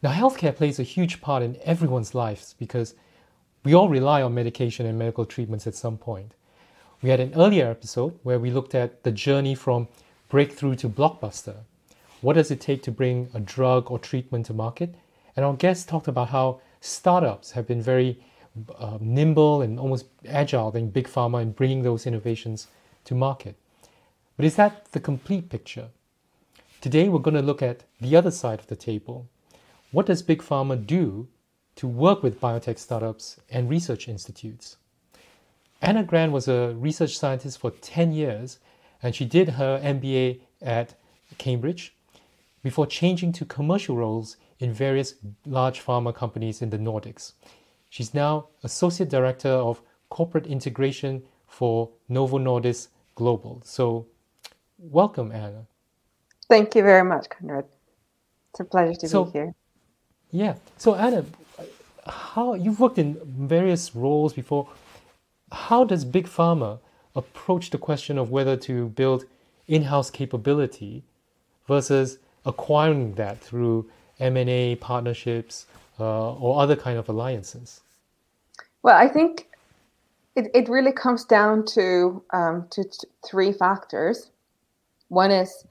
[0.00, 2.94] Now, healthcare plays a huge part in everyone's lives because
[3.64, 6.34] we all rely on medication and medical treatments at some point.
[7.02, 9.88] We had an earlier episode where we looked at the journey from
[10.28, 11.56] breakthrough to blockbuster.
[12.20, 14.94] What does it take to bring a drug or treatment to market?
[15.34, 18.22] And our guest talked about how startups have been very
[18.78, 22.68] uh, nimble and almost agile than big pharma in bringing those innovations
[23.04, 23.56] to market.
[24.36, 25.88] But is that the complete picture?
[26.80, 29.28] Today, we're going to look at the other side of the table.
[29.90, 31.28] What does Big Pharma do
[31.76, 34.76] to work with biotech startups and research institutes?
[35.80, 38.58] Anna Gran was a research scientist for 10 years,
[39.02, 40.94] and she did her MBA at
[41.38, 41.94] Cambridge
[42.62, 45.14] before changing to commercial roles in various
[45.46, 47.32] large pharma companies in the Nordics.
[47.88, 53.62] She's now Associate Director of Corporate Integration for Novo Nordisk Global.
[53.64, 54.06] So,
[54.76, 55.66] welcome, Anna.
[56.46, 57.64] Thank you very much, Conrad.
[58.50, 59.54] It's a pleasure to so, be here.
[60.30, 60.54] Yeah.
[60.76, 61.24] So, Anna,
[62.06, 64.68] how you've worked in various roles before.
[65.52, 66.78] How does Big Pharma
[67.16, 69.24] approach the question of whether to build
[69.66, 71.02] in-house capability
[71.66, 73.90] versus acquiring that through
[74.20, 75.66] M&A partnerships
[75.98, 77.80] uh, or other kind of alliances?
[78.82, 79.48] Well, I think
[80.36, 84.30] it, it really comes down to um, to t- three factors.
[85.08, 85.66] One is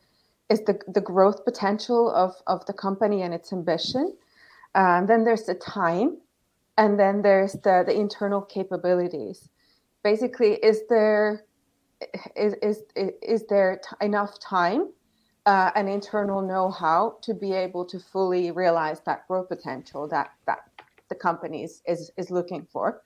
[0.50, 4.14] is the, the growth potential of, of the company and its ambition.
[4.78, 6.20] Um, then there's the time,
[6.78, 9.50] and then there's the, the internal capabilities.
[10.04, 11.44] Basically, is there
[12.36, 14.90] is is is there t- enough time
[15.48, 20.60] uh, and internal know-how to be able to fully realize that growth potential that that
[21.10, 23.02] the company is is, is looking for?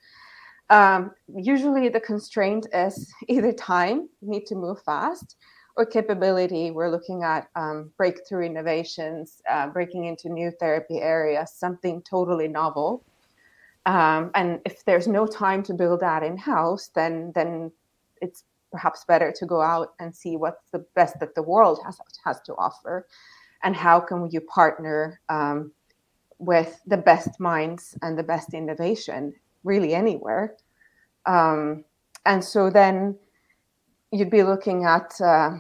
[0.70, 5.38] Um, usually, the constraint is either time, need to move fast,
[5.76, 12.02] or capability, we're looking at um, breakthrough innovations, uh, breaking into new therapy areas, something
[12.02, 13.04] totally novel.
[13.86, 17.72] Um, and if there's no time to build that in house, then then
[18.22, 21.98] it's perhaps better to go out and see what's the best that the world has
[22.24, 23.08] has to offer,
[23.64, 25.72] and how can you partner um,
[26.42, 30.56] with the best minds and the best innovation, really anywhere.
[31.28, 31.86] Um,
[32.26, 33.16] and so then
[34.12, 35.58] you'd be looking at uh,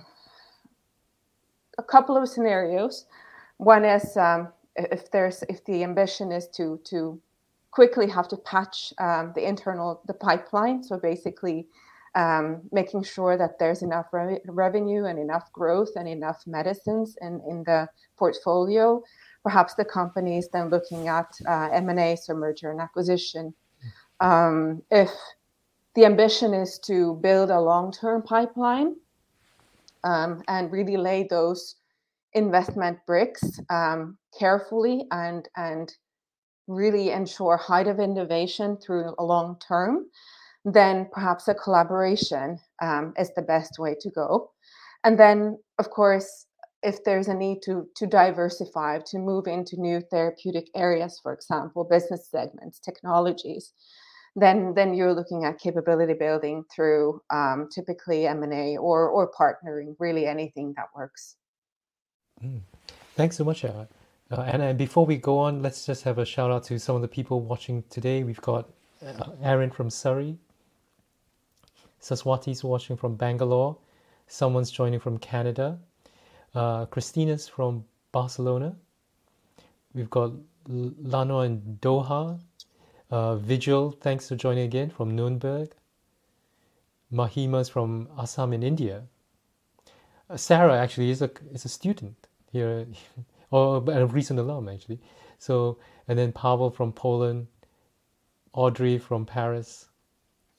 [1.81, 3.05] a couple of scenarios.
[3.57, 7.19] One is um, if there's if the ambition is to to
[7.71, 11.67] quickly have to patch um, the internal the pipeline, so basically
[12.15, 17.41] um, making sure that there's enough re- revenue and enough growth and enough medicines in
[17.49, 17.87] in the
[18.17, 19.01] portfolio.
[19.43, 23.53] Perhaps the company is then looking at uh, M&A, so merger and acquisition.
[24.19, 25.09] Um, if
[25.95, 28.95] the ambition is to build a long-term pipeline
[30.03, 31.75] um, and really lay those
[32.33, 35.93] investment bricks um, carefully and and
[36.67, 40.05] really ensure height of innovation through a long term,
[40.63, 44.51] then perhaps a collaboration um, is the best way to go.
[45.03, 46.45] And then, of course,
[46.83, 51.83] if there's a need to to diversify, to move into new therapeutic areas, for example,
[51.83, 53.73] business segments, technologies,
[54.35, 60.25] then then you're looking at capability building through um, typically M&A or or partnering, really
[60.25, 61.35] anything that works.
[62.43, 62.61] Mm.
[63.15, 63.87] Thanks so much, Anna.
[64.31, 67.01] Uh, and before we go on, let's just have a shout out to some of
[67.01, 68.23] the people watching today.
[68.23, 68.69] We've got
[69.05, 70.37] uh, Aaron from Surrey,
[72.01, 73.77] Saswati's watching from Bangalore,
[74.27, 75.77] someone's joining from Canada,
[76.55, 77.83] uh, Christina's from
[78.13, 78.73] Barcelona.
[79.93, 80.31] We've got
[80.69, 82.39] Lano in Doha,
[83.11, 85.73] uh, Vigil, thanks for joining again from Nuremberg.
[87.11, 89.03] Mahima's from Assam in India.
[90.29, 92.15] Uh, Sarah actually is a is a student
[92.51, 92.87] here,
[93.51, 94.99] or a recent alum actually.
[95.37, 95.77] So
[96.07, 97.47] and then Pavel from Poland,
[98.53, 99.89] Audrey from Paris,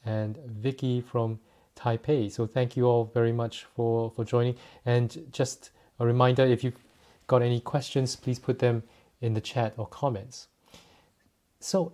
[0.05, 1.41] and Vicky from
[1.75, 2.31] Taipei.
[2.31, 4.57] So thank you all very much for for joining.
[4.85, 6.85] And just a reminder, if you've
[7.29, 8.83] got any questions, please put them
[9.23, 10.49] in the chat or comments.
[11.61, 11.93] So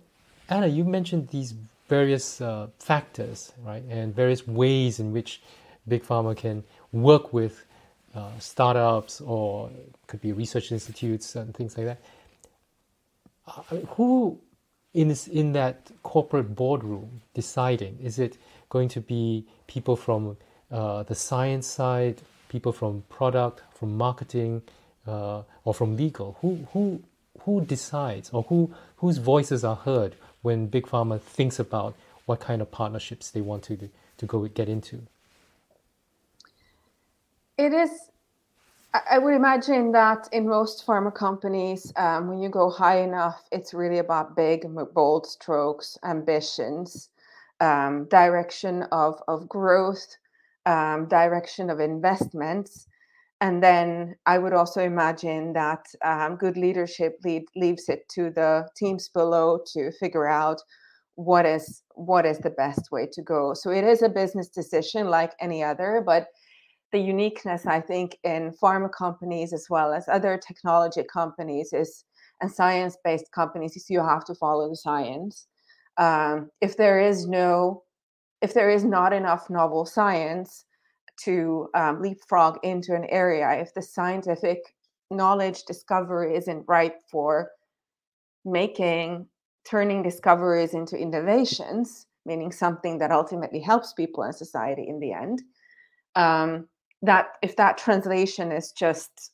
[0.49, 1.53] Anna, you mentioned these
[1.87, 5.41] various uh, factors, right, and various ways in which
[5.87, 7.65] big pharma can work with
[8.15, 9.69] uh, startups or
[10.07, 11.99] could be research institutes and things like that.
[13.47, 14.39] Uh, who
[14.93, 17.99] in in that corporate boardroom deciding?
[18.01, 18.37] Is it
[18.69, 20.37] going to be people from
[20.71, 24.63] uh, the science side, people from product, from marketing,
[25.07, 26.37] uh, or from legal?
[26.41, 27.03] Who who
[27.41, 31.95] who decides, or who whose voices are heard when big pharma thinks about
[32.25, 35.01] what kind of partnerships they want to to go get into?
[37.57, 38.09] It is
[38.91, 43.71] I would imagine that in most pharma companies, um, when you go high enough, it's
[43.71, 44.65] really about big,
[44.95, 47.09] bold strokes, ambitions,
[47.59, 50.17] um, direction of, of growth,
[50.65, 52.87] um, direction of investments.
[53.41, 58.67] And then I would also imagine that um, good leadership lead, leaves it to the
[58.75, 60.61] teams below to figure out
[61.15, 63.53] what is what is the best way to go.
[63.53, 66.27] So it is a business decision like any other, but
[66.91, 72.05] the uniqueness I think in pharma companies as well as other technology companies is
[72.41, 75.47] and science-based companies is you have to follow the science.
[75.97, 77.83] Um, if there is no,
[78.41, 80.65] if there is not enough novel science
[81.25, 84.59] to um, leapfrog into an area, if the scientific
[85.11, 87.51] knowledge discovery isn't right for
[88.45, 89.27] making
[89.69, 95.41] turning discoveries into innovations, meaning something that ultimately helps people and society in the end,
[96.15, 96.67] um,
[97.01, 99.31] that if that translation is just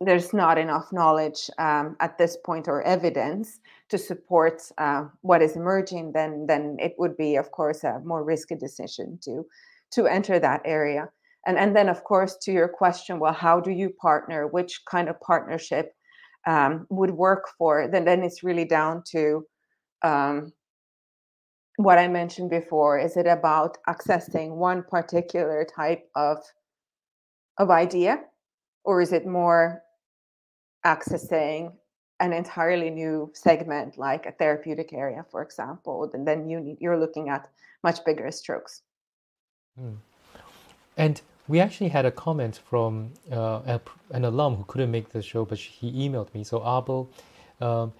[0.00, 5.56] there's not enough knowledge um, at this point or evidence to support uh, what is
[5.56, 9.46] emerging, then then it would be, of course, a more risky decision to
[9.92, 11.08] to enter that area.
[11.46, 14.46] And and then, of course, to your question, well, how do you partner?
[14.46, 15.94] Which kind of partnership
[16.46, 17.88] um, would work for?
[17.88, 19.46] Then then it's really down to
[20.02, 20.52] um,
[21.76, 22.98] what I mentioned before.
[22.98, 26.38] Is it about accessing one particular type of
[27.58, 28.20] of idea,
[28.84, 29.82] or is it more
[30.84, 31.72] accessing
[32.20, 36.08] an entirely new segment, like a therapeutic area, for example?
[36.10, 37.48] Then then you need, you're looking at
[37.82, 38.82] much bigger strokes.
[39.80, 39.96] Mm.
[40.96, 43.78] And we actually had a comment from uh,
[44.10, 46.44] an alum who couldn't make the show, but he emailed me.
[46.44, 47.08] So Abel,
[47.60, 47.92] um,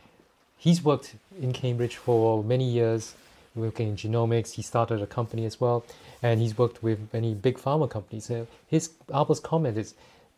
[0.56, 3.14] he's worked in Cambridge for many years
[3.54, 4.52] working in genomics.
[4.52, 5.84] He started a company as well,
[6.22, 8.26] and he's worked with many big pharma companies.
[8.26, 9.94] So his Abel's comment is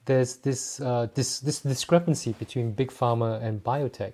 [0.07, 4.13] there's this uh, this this discrepancy between big pharma and biotech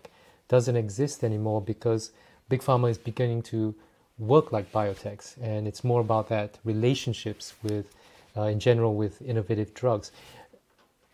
[0.48, 2.12] doesn't exist anymore because
[2.48, 3.74] big pharma is beginning to
[4.18, 7.86] work like biotechs, and it's more about that relationships with,
[8.36, 10.12] uh, in general, with innovative drugs.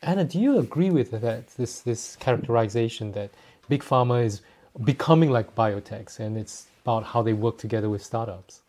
[0.02, 1.48] Anna, do you agree with that?
[1.56, 3.30] This this characterization that
[3.68, 4.42] big pharma is
[4.84, 8.62] becoming like biotechs, and it's about how they work together with startups.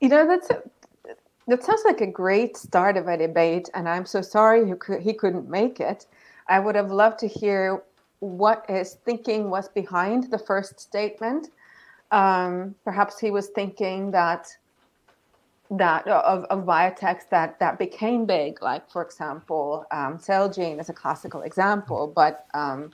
[0.00, 0.62] You know, that's a,
[1.48, 5.00] that sounds like a great start of a debate, and I'm so sorry he, could,
[5.00, 6.06] he couldn't make it.
[6.48, 7.82] I would have loved to hear
[8.20, 11.48] what his thinking was behind the first statement.
[12.10, 14.46] Um, perhaps he was thinking that
[15.70, 20.92] that of, of biotechs that that became big, like for example, um, Celgene is a
[20.92, 22.90] classical example, but um,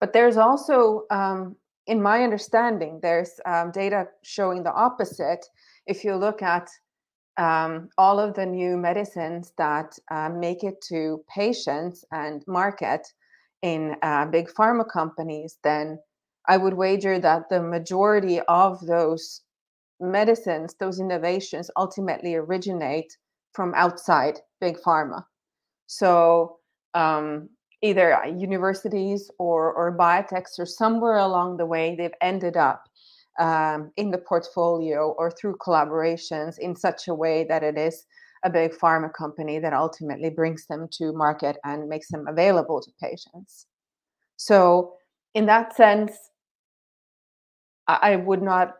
[0.00, 1.56] but there's also um,
[1.86, 5.46] in my understanding, there's um, data showing the opposite.
[5.86, 6.68] If you look at
[7.38, 13.06] um, all of the new medicines that uh, make it to patients and market
[13.62, 15.98] in uh, big pharma companies, then
[16.48, 19.42] I would wager that the majority of those
[20.00, 23.16] medicines, those innovations, ultimately originate
[23.52, 25.24] from outside big pharma.
[25.86, 26.56] So
[26.94, 27.48] um,
[27.82, 32.84] either universities or, or biotechs or somewhere along the way they've ended up
[33.38, 38.04] um, in the portfolio or through collaborations in such a way that it is
[38.44, 42.90] a big pharma company that ultimately brings them to market and makes them available to
[43.00, 43.66] patients.
[44.36, 44.94] So,
[45.34, 46.12] in that sense,
[47.86, 48.78] I, would not.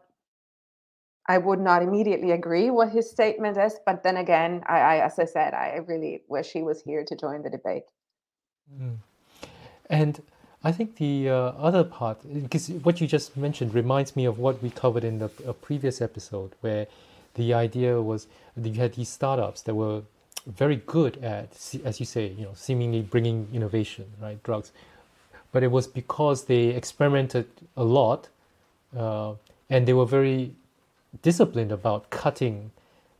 [1.29, 5.19] I would not immediately agree what his statement is, but then again, I, I as
[5.19, 7.85] I said, I really wish he was here to join the debate.
[8.81, 8.97] Mm.
[9.89, 10.23] And
[10.65, 14.63] I think the uh, other part, because what you just mentioned reminds me of what
[14.63, 16.87] we covered in the previous episode, where
[17.35, 20.03] the idea was that you had these startups that were
[20.47, 21.53] very good at,
[21.85, 24.73] as you say, you know, seemingly bringing innovation, right, drugs.
[25.53, 28.29] But it was because they experimented a lot,
[28.97, 29.35] uh,
[29.71, 30.55] and they were very
[31.23, 32.71] disciplined about cutting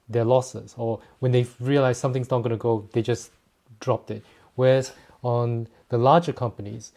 [0.09, 0.75] their losses.
[0.77, 3.31] Or when they realized something's not going to go, they just
[3.81, 4.25] dropped it.
[4.55, 6.93] Whereas on the larger companies,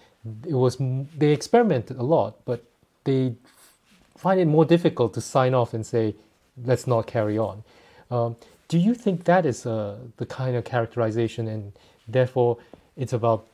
[0.47, 0.77] it was
[1.17, 2.63] they experimented a lot, but
[3.03, 3.35] they
[4.17, 6.15] find it more difficult to sign off and say,
[6.63, 7.63] "Let's not carry on."
[8.09, 8.35] Um,
[8.67, 11.73] do you think that is uh, the kind of characterization, and
[12.07, 12.57] therefore
[12.97, 13.45] it's about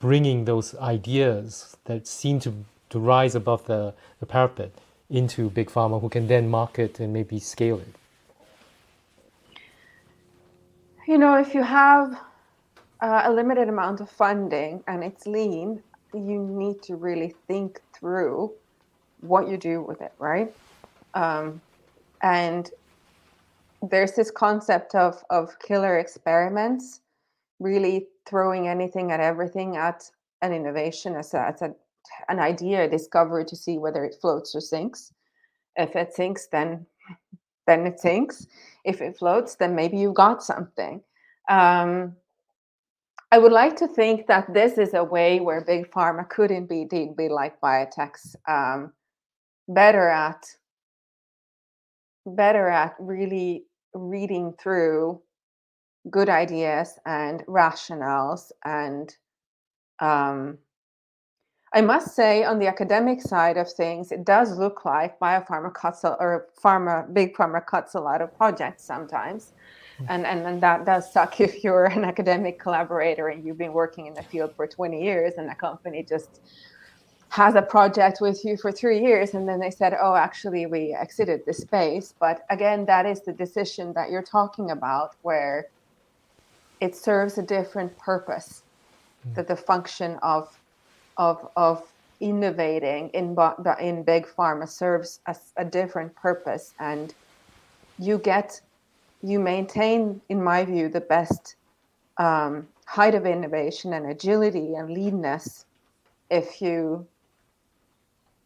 [0.00, 2.52] bringing those ideas that seem to,
[2.90, 4.72] to rise above the, the parapet
[5.10, 7.94] into big pharma, who can then market and maybe scale it?
[11.06, 12.18] You know, if you have
[13.00, 18.52] uh, a limited amount of funding and it's lean, you need to really think through
[19.20, 20.52] what you do with it, right?
[21.14, 21.60] Um,
[22.22, 22.70] and
[23.82, 27.00] there's this concept of, of killer experiments
[27.60, 30.10] really throwing anything at everything at
[30.42, 31.74] an innovation as a, as a
[32.28, 35.12] an idea, a discovery to see whether it floats or sinks.
[35.76, 36.86] If it sinks, then
[37.66, 38.46] then it sinks.
[38.84, 41.02] If it floats, then maybe you got something.
[41.48, 42.14] Um,
[43.32, 46.88] I would like to think that this is a way where big pharma could indeed
[46.88, 48.92] be be like biotechs, um,
[49.68, 50.46] better at
[52.24, 55.20] better at really reading through
[56.10, 59.14] good ideas and rationales and
[60.00, 60.58] um,
[61.76, 66.04] I must say, on the academic side of things, it does look like biopharma cuts
[66.04, 69.52] a, or pharma, big pharma cuts a lot of projects sometimes.
[69.98, 70.04] Hmm.
[70.08, 74.06] And, and, and that does suck if you're an academic collaborator and you've been working
[74.06, 76.40] in the field for 20 years and a company just
[77.28, 80.94] has a project with you for three years and then they said oh actually we
[80.94, 85.66] exited the space but again that is the decision that you're talking about where
[86.80, 88.62] it serves a different purpose
[89.28, 89.34] mm.
[89.34, 90.56] that the function of
[91.16, 91.82] of of
[92.20, 93.36] innovating in
[93.80, 97.14] in big pharma serves as a different purpose and
[97.98, 98.60] you get
[99.22, 101.56] you maintain in my view the best
[102.18, 105.66] um, height of innovation and agility and leanness
[106.30, 107.06] if you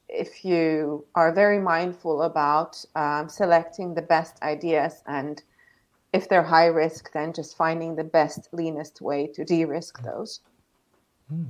[0.09, 5.43] if you are very mindful about um, selecting the best ideas and
[6.13, 10.41] if they're high risk then just finding the best leanest way to de-risk those
[11.33, 11.47] mm.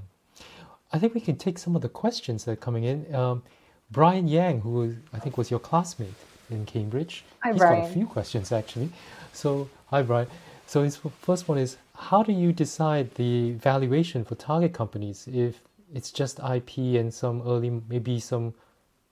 [0.93, 3.15] I think we can take some of the questions that are coming in.
[3.15, 3.43] Um,
[3.91, 6.15] Brian Yang, who I think was your classmate
[6.51, 7.83] in Cambridge, hi, he's Brian.
[7.83, 8.91] got a few questions actually.
[9.33, 10.27] So, hi, Brian.
[10.67, 15.61] So his first one is, how do you decide the valuation for target companies if
[15.95, 18.55] it's just IP and some early, maybe some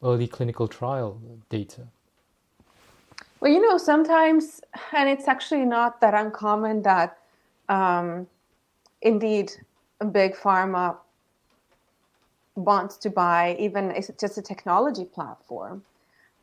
[0.02, 1.82] early clinical trial data?
[3.40, 4.60] Well, you know, sometimes,
[4.92, 7.18] and it's actually not that uncommon that
[7.68, 8.26] um,
[9.02, 9.52] indeed
[10.12, 10.96] big pharma
[12.58, 15.82] wants to buy even it's just a technology platform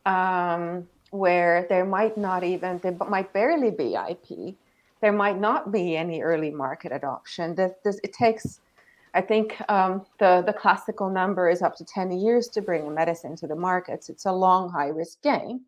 [0.05, 4.55] um, where there might not even there might barely be IP.
[5.01, 7.53] There might not be any early market adoption.
[7.55, 8.59] This, this it takes,
[9.13, 12.91] I think, um, the the classical number is up to ten years to bring a
[12.91, 14.09] medicine to the markets.
[14.09, 15.61] It's a long, high risk game.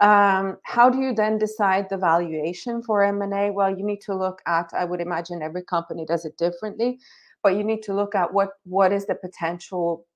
[0.00, 3.50] Um, how do you then decide the valuation for M&A?
[3.50, 7.00] Well, you need to look at, I would imagine every company does it differently,
[7.48, 10.06] but you need to look at what what is the potential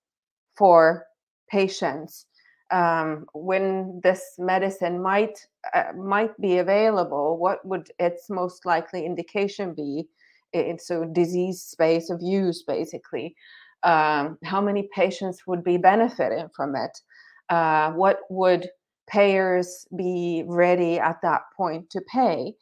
[0.56, 1.06] for
[1.50, 2.26] patients
[2.70, 5.38] um, when this medicine might
[5.74, 10.08] uh, might be available what would its most likely indication be
[10.52, 13.34] it's a disease space of use basically.
[13.82, 17.00] Um, how many patients would be benefiting from it?
[17.48, 18.68] Uh, what would
[19.08, 22.54] payers be ready at that point to pay?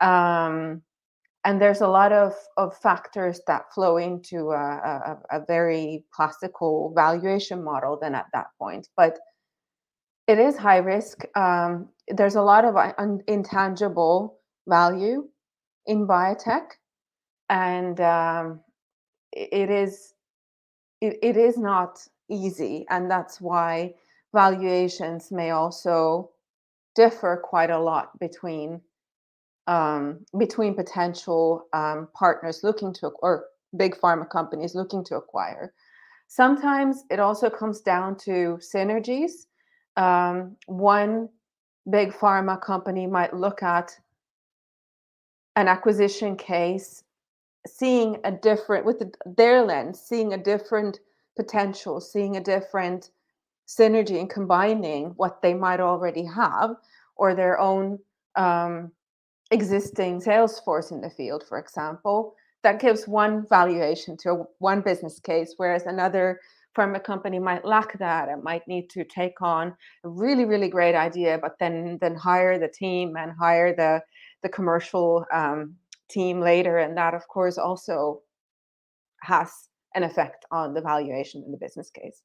[0.00, 0.82] Um,
[1.46, 6.92] and there's a lot of, of factors that flow into a, a, a, very classical
[6.94, 9.18] valuation model then at that point but
[10.26, 11.24] it is high risk.
[11.36, 15.28] Um, there's a lot of un- intangible value
[15.86, 16.70] in biotech
[17.48, 18.60] and um,
[19.32, 20.14] it is
[21.00, 21.98] it, it is not
[22.28, 23.94] easy and that's why
[24.34, 26.30] valuations may also
[26.96, 28.80] differ quite a lot between
[29.66, 33.46] um, between potential um, partners looking to or
[33.76, 35.72] big pharma companies looking to acquire.
[36.28, 39.46] Sometimes it also comes down to synergies.
[39.96, 41.28] Um, one
[41.88, 43.92] big pharma company might look at
[45.56, 47.02] an acquisition case,
[47.66, 51.00] seeing a different with the, their lens, seeing a different
[51.36, 53.10] potential, seeing a different
[53.66, 56.76] synergy in combining what they might already have
[57.16, 57.98] or their own
[58.36, 58.92] um,
[59.50, 64.80] existing sales force in the field, for example, that gives one valuation to a, one
[64.80, 66.40] business case, whereas another
[66.76, 69.74] pharma company might lack that and might need to take on
[70.04, 74.02] a really, really great idea, but then then hire the team and hire the
[74.42, 75.76] the commercial um,
[76.08, 78.22] team later, and that of course also
[79.20, 82.22] has an effect on the valuation in the business case.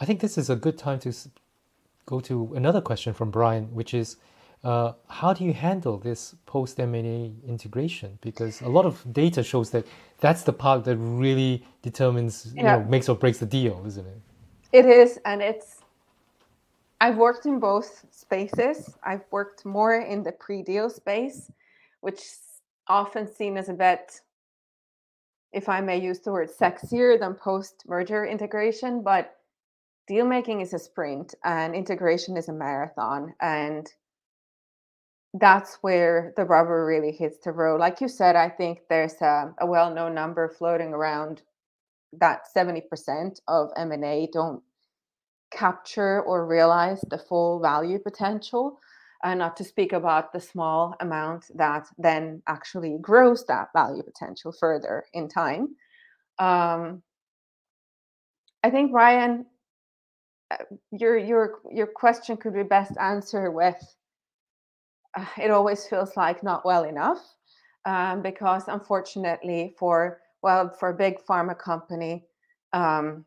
[0.00, 1.12] I think this is a good time to
[2.06, 4.16] go to another question from Brian, which is
[4.64, 8.18] uh, how do you handle this post M&A integration?
[8.20, 9.86] Because a lot of data shows that
[10.20, 12.60] that's the part that really determines, yeah.
[12.60, 14.20] you know, makes or breaks the deal, isn't it?
[14.72, 15.80] It is, and it's.
[17.00, 18.94] I've worked in both spaces.
[19.02, 21.50] I've worked more in the pre-deal space,
[22.00, 22.38] which is
[22.86, 24.20] often seen as a bit,
[25.52, 29.02] if I may use the word, sexier than post-merger integration.
[29.02, 29.36] But
[30.06, 33.92] deal making is a sprint, and integration is a marathon, and
[35.34, 37.80] that's where the rubber really hits the road.
[37.80, 41.42] Like you said, I think there's a, a well-known number floating around
[42.20, 44.62] that 70% of M&A don't
[45.52, 48.80] capture or realize the full value potential
[49.24, 54.52] and not to speak about the small amount that then actually grows that value potential
[54.52, 55.76] further in time.
[56.38, 57.02] Um,
[58.64, 59.46] I think Ryan,
[60.50, 60.56] uh,
[60.92, 63.76] your your your question could be best answered with
[65.38, 67.22] it always feels like not well enough
[67.84, 72.24] um, because unfortunately for well for a big pharma company
[72.72, 73.24] um,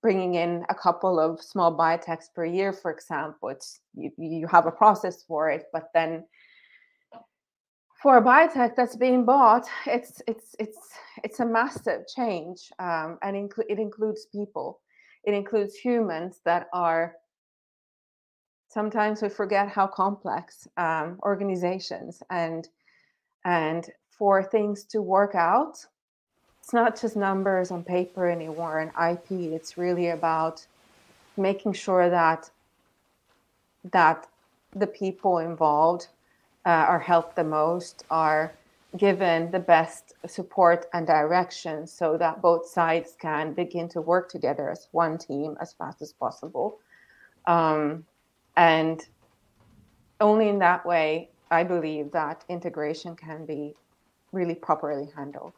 [0.00, 4.66] bringing in a couple of small biotechs per year, for example, it's you, you have
[4.66, 6.24] a process for it, but then
[8.00, 10.78] for a biotech that's being bought, it's it's it's
[11.24, 14.80] it's a massive change, um, and incl- it includes people.
[15.24, 17.16] It includes humans that are.
[18.76, 22.68] Sometimes we forget how complex um, organizations and
[23.46, 25.86] and for things to work out
[26.66, 29.30] it's not just numbers on paper anymore and IP.
[29.30, 30.66] It's really about
[31.38, 32.50] making sure that
[33.92, 34.26] that
[34.74, 36.08] the people involved
[36.66, 38.52] uh, are helped the most, are
[38.96, 44.68] given the best support and direction so that both sides can begin to work together
[44.68, 46.78] as one team as fast as possible.
[47.46, 48.04] Um,
[48.56, 49.06] and
[50.20, 53.74] only in that way, I believe that integration can be
[54.32, 55.52] really properly handled.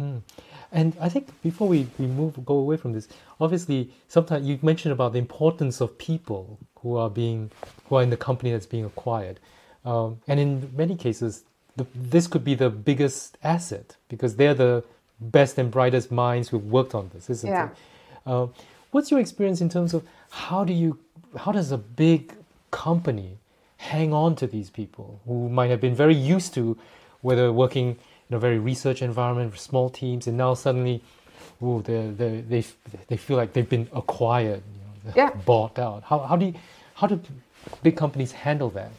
[0.00, 0.22] Mm.
[0.70, 3.08] And I think before we, we move go away from this,
[3.40, 7.50] obviously sometimes you mentioned about the importance of people who are being
[7.88, 9.38] who are in the company that's being acquired,
[9.84, 11.44] um, and in many cases,
[11.76, 14.82] the, this could be the biggest asset because they're the
[15.20, 17.68] best and brightest minds who've worked on this, isn't yeah.
[17.68, 17.76] it?
[18.26, 18.46] Uh,
[18.92, 20.98] what's your experience in terms of how do you
[21.44, 22.32] how does a big
[22.70, 23.38] company
[23.78, 26.78] hang on to these people who might have been very used to
[27.20, 27.98] whether working
[28.32, 31.02] in a very research environment with small teams, and now suddenly,
[31.62, 32.64] ooh, they they they
[33.08, 35.30] they feel like they've been acquired, you know, yeah.
[35.44, 36.02] bought out.
[36.04, 36.54] How how do you,
[36.94, 37.20] how do
[37.82, 38.90] big companies handle that?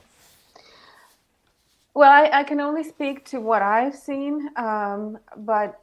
[1.95, 5.79] Well, I, I can only speak to what I've seen, um, but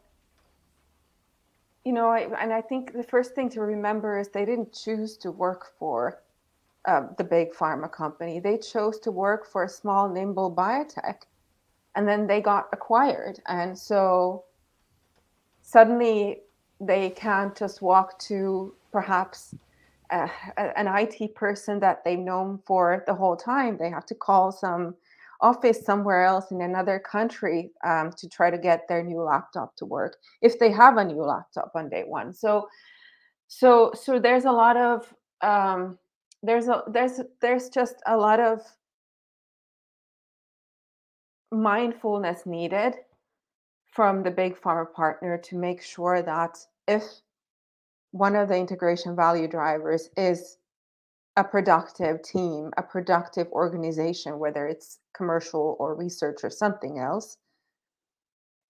[1.85, 5.17] you know, I, and I think the first thing to remember is they didn't choose
[5.19, 6.23] to work for
[6.87, 8.41] uh, the big pharma company.
[8.41, 11.23] They chose to work for a small, nimble biotech
[11.95, 14.45] and then they got acquired and so
[15.63, 16.41] suddenly
[16.81, 19.55] they can't just walk to perhaps
[20.11, 23.77] uh, an IT person that they've known for the whole time.
[23.77, 24.95] They have to call some
[25.43, 29.87] office somewhere else in another country um, to try to get their new laptop to
[29.87, 32.33] work if they have a new laptop on day one.
[32.33, 32.69] So,
[33.49, 35.99] so, so there's a lot of um,
[36.43, 38.61] there's a there's there's just a lot of
[41.53, 42.95] mindfulness needed
[43.87, 47.03] from the big pharma partner to make sure that if
[48.13, 50.57] one of the integration value drivers is
[51.37, 57.37] a productive team, a productive organization, whether it's commercial or research or something else,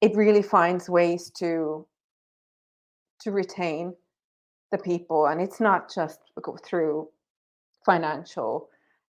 [0.01, 1.87] it really finds ways to
[3.21, 3.95] to retain
[4.73, 6.21] the people, and it's not just
[6.65, 7.09] through
[7.85, 8.71] financial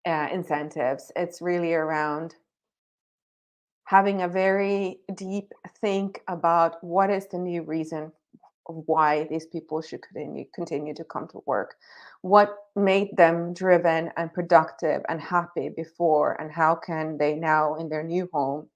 [0.06, 1.10] uh, incentives.
[1.16, 2.36] It's really around
[3.84, 8.12] having a very deep think about what is the new reason
[8.68, 11.76] of why these people should continue continue to come to work
[12.22, 17.88] what made them driven and productive and happy before and how can they now in
[17.88, 18.68] their new home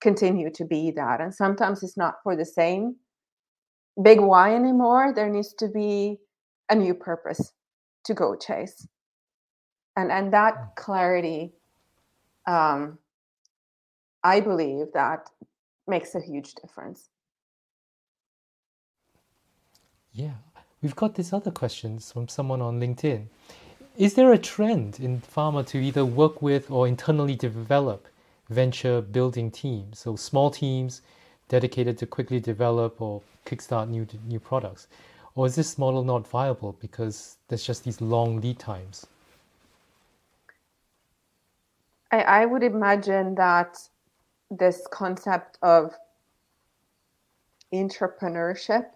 [0.00, 2.96] continue to be that and sometimes it's not for the same
[4.02, 6.18] big why anymore there needs to be
[6.70, 7.52] a new purpose
[8.04, 8.86] to go chase
[9.96, 10.74] and and that mm.
[10.76, 11.52] clarity
[12.46, 12.98] um,
[14.22, 15.28] I believe that
[15.86, 17.10] makes a huge difference.
[20.14, 20.34] Yeah,
[20.80, 23.26] we've got this other questions from someone on LinkedIn.
[23.96, 28.06] Is there a trend in pharma to either work with or internally develop
[28.48, 29.98] venture building teams?
[29.98, 31.02] So small teams
[31.48, 34.86] dedicated to quickly develop or kickstart new new products,
[35.34, 39.06] or is this model not viable because there's just these long lead times?
[42.12, 43.76] I, I would imagine that
[44.48, 45.92] this concept of
[47.72, 48.86] entrepreneurship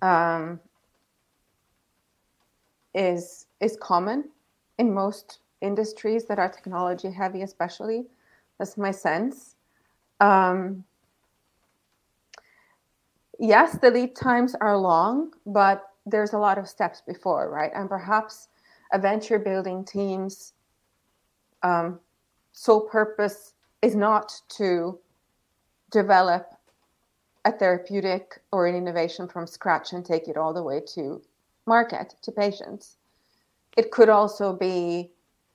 [0.00, 0.60] um,
[2.94, 4.24] is is common
[4.78, 8.04] in most industries that are technology heavy, especially.
[8.58, 9.56] That's my sense.
[10.20, 10.84] Um,
[13.38, 17.70] yes, the lead times are long, but there's a lot of steps before, right?
[17.74, 18.48] And perhaps
[18.92, 20.52] a venture building teams
[21.62, 22.00] um,
[22.52, 24.98] sole purpose is not to
[25.90, 26.54] develop
[27.44, 31.20] a therapeutic or an innovation from scratch and take it all the way to
[31.66, 32.96] market to patients.
[33.76, 35.10] It could also be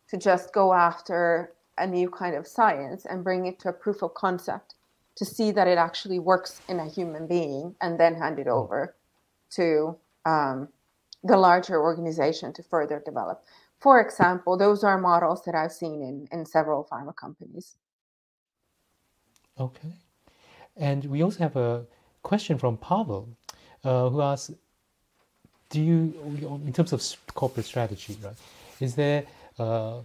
[0.09, 4.01] to just go after a new kind of science and bring it to a proof
[4.01, 4.75] of concept
[5.15, 8.95] to see that it actually works in a human being and then hand it over
[9.51, 9.95] to
[10.25, 10.67] um,
[11.23, 13.43] the larger organization to further develop.
[13.79, 17.77] For example, those are models that I've seen in, in several pharma companies.
[19.59, 19.93] Okay.
[20.77, 21.85] And we also have a
[22.23, 23.27] question from Pavel,
[23.83, 24.53] uh, who asks,
[25.69, 26.13] do you,
[26.65, 28.33] in terms of corporate strategy, right,
[28.79, 29.25] is there
[29.59, 29.99] uh,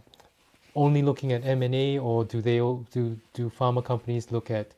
[0.75, 4.73] only looking at M&A or do they do, do pharma companies look at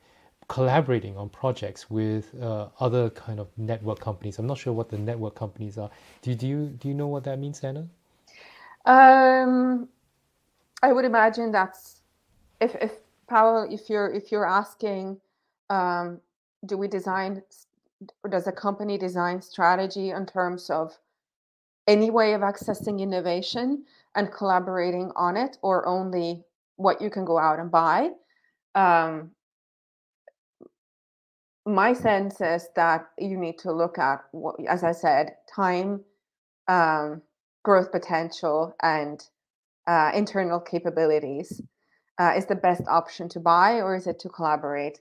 [0.49, 4.39] collaborating on projects with uh, other kind of network companies?
[4.39, 5.91] I'm not sure what the network companies are.
[6.23, 7.87] Do, do you do you know what that means, Anna?
[8.85, 9.89] Um,
[10.83, 12.01] I would imagine that's
[12.61, 12.93] if if
[13.27, 15.21] Pavel, if you're if you're asking,
[15.75, 16.21] um,
[16.67, 17.43] do we design
[18.23, 20.99] or does a company design strategy in terms of
[21.87, 23.85] any way of accessing innovation
[24.15, 26.43] and collaborating on it, or only
[26.77, 28.11] what you can go out and buy?
[28.75, 29.31] Um,
[31.67, 36.01] my sense is that you need to look at, what, as I said, time,
[36.69, 37.23] um,
[37.63, 39.27] growth potential, and
[39.87, 41.61] uh, internal capabilities
[42.19, 45.01] uh, is the best option to buy or is it to collaborate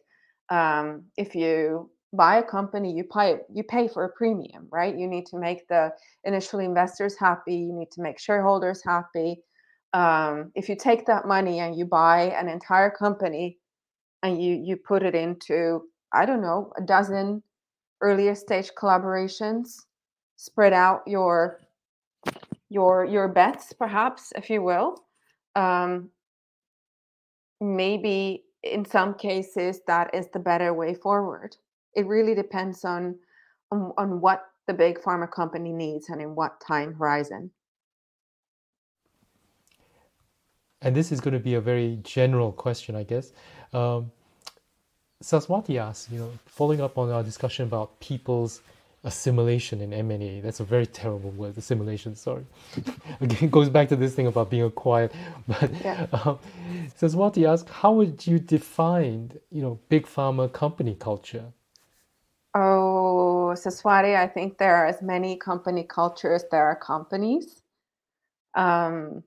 [0.49, 4.95] um, if you buy a company you pay you pay for a premium right?
[4.97, 5.91] You need to make the
[6.23, 9.41] initial investors happy you need to make shareholders happy.
[9.93, 13.59] Um, if you take that money and you buy an entire company
[14.23, 17.43] and you you put it into i don't know a dozen
[18.01, 19.81] earlier stage collaborations
[20.37, 21.59] spread out your
[22.69, 24.95] your your bets perhaps if you will
[25.55, 26.09] um,
[27.61, 31.55] maybe in some cases that is the better way forward.
[31.95, 33.15] It really depends on
[33.71, 37.51] on, on what the big pharma company needs and in what time horizon.
[40.81, 43.31] And this is going to be a very general question i guess.
[43.73, 44.11] Um,
[45.23, 48.61] Saswati asks, you know, following up on our discussion about people's
[49.03, 50.39] assimilation in M&A.
[50.39, 52.45] That's a very terrible word, assimilation, sorry.
[53.21, 55.11] Again, it goes back to this thing about being acquired.
[55.47, 56.07] But yeah.
[56.13, 56.39] um,
[56.97, 61.45] Saswati asks, how would you define, you know, big pharma company culture?
[62.55, 67.61] Oh, Saswati, I think there are as many company cultures there are companies.
[68.55, 69.23] Um,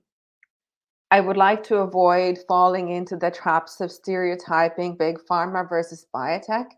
[1.11, 6.71] I would like to avoid falling into the traps of stereotyping big pharma versus biotech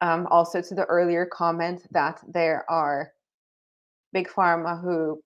[0.00, 3.12] um, also to the earlier comment that there are
[4.12, 5.20] big pharma who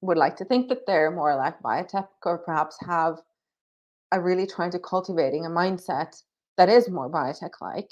[0.00, 3.20] would like to think that they're more like biotech or perhaps have
[4.12, 6.22] a really trying to cultivating a mindset
[6.56, 7.88] that is more biotech like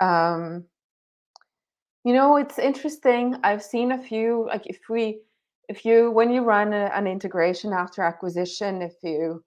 [0.00, 0.64] um,
[2.04, 3.36] you know it's interesting.
[3.42, 5.20] I've seen a few like if we
[5.68, 9.42] if you when you run a, an integration after acquisition if you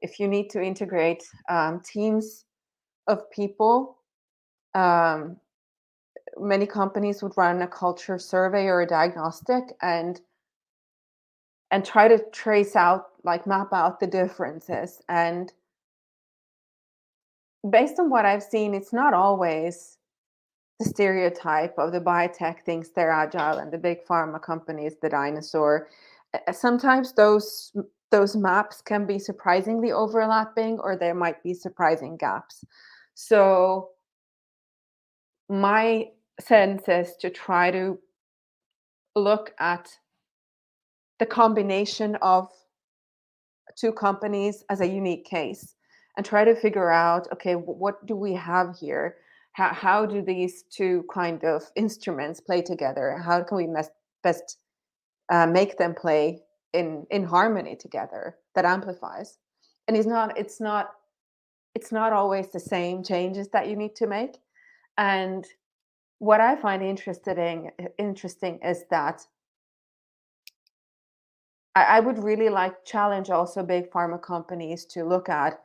[0.00, 2.44] if you need to integrate um, teams
[3.06, 3.98] of people
[4.74, 5.36] um,
[6.38, 10.20] many companies would run a culture survey or a diagnostic and
[11.70, 15.52] and try to trace out like map out the differences and
[17.70, 19.98] based on what i've seen it's not always
[20.80, 25.88] the stereotype of the biotech thinks they're agile and the big pharma companies the dinosaur.
[26.52, 27.72] Sometimes those
[28.10, 32.64] those maps can be surprisingly overlapping or there might be surprising gaps.
[33.14, 33.90] So
[35.48, 36.08] my
[36.40, 37.98] sense is to try to
[39.14, 39.88] look at
[41.18, 42.48] the combination of
[43.76, 45.74] two companies as a unique case
[46.16, 49.16] and try to figure out okay what do we have here?
[49.52, 53.22] How, how do these two kind of instruments play together?
[53.24, 54.58] How can we best, best
[55.30, 56.40] uh, make them play
[56.72, 59.38] in in harmony together that amplifies?
[59.86, 60.90] And it's not it's not
[61.74, 64.38] it's not always the same changes that you need to make
[64.98, 65.46] and
[66.18, 69.26] what I find interesting interesting is that
[71.74, 75.60] I, I would really like challenge also big pharma companies to look at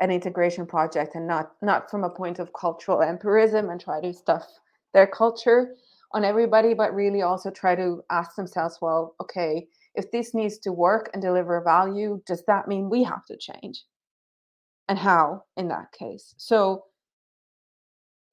[0.00, 4.12] an integration project and not not from a point of cultural empirism and try to
[4.12, 4.46] stuff
[4.92, 5.74] their culture
[6.12, 10.72] on everybody, but really also try to ask themselves, well, okay, if this needs to
[10.72, 13.84] work and deliver value, does that mean we have to change?
[14.88, 16.34] And how in that case?
[16.36, 16.84] So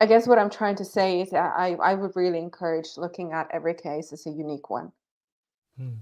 [0.03, 3.31] I guess what I'm trying to say is that I, I would really encourage looking
[3.31, 4.91] at every case as a unique one.
[5.77, 5.99] Hmm.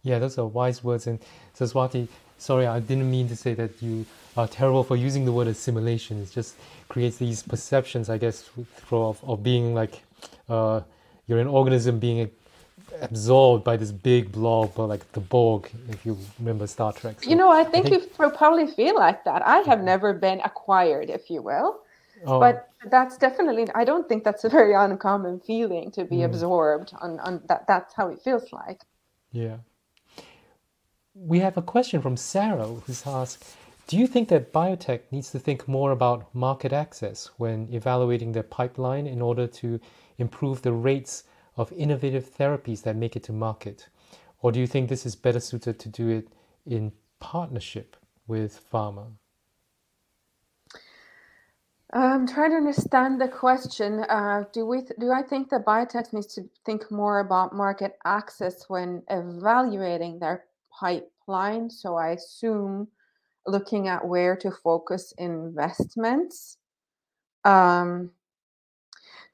[0.00, 1.06] Yeah, those are wise words.
[1.06, 1.18] And
[1.54, 4.06] Saswati, sorry, I didn't mean to say that you
[4.38, 6.22] are terrible for using the word assimilation.
[6.22, 6.54] It just
[6.88, 8.48] creates these perceptions, I guess,
[8.90, 10.02] of, of being like
[10.48, 10.80] uh,
[11.26, 12.30] you're an organism being
[13.02, 17.22] absorbed by this big blob, or like the Borg, if you remember Star Trek.
[17.22, 19.46] So you know, I think, I think, you probably feel like that.
[19.46, 21.81] I have never been acquired, if you will.
[22.26, 22.40] Oh.
[22.40, 26.24] But that's definitely I don't think that's a very uncommon feeling to be mm.
[26.24, 28.80] absorbed on, on that that's how it feels like.
[29.30, 29.58] Yeah.
[31.14, 33.44] We have a question from Sarah who's asked
[33.86, 38.42] Do you think that biotech needs to think more about market access when evaluating their
[38.42, 39.80] pipeline in order to
[40.18, 41.24] improve the rates
[41.56, 43.88] of innovative therapies that make it to market?
[44.40, 46.28] Or do you think this is better suited to do it
[46.66, 49.12] in partnership with pharma?
[51.94, 54.00] I'm trying to understand the question.
[54.00, 57.98] Uh, do we th- do I think that biotech needs to think more about market
[58.04, 61.68] access when evaluating their pipeline?
[61.68, 62.88] So I assume
[63.46, 66.56] looking at where to focus investments.
[67.44, 68.10] Um,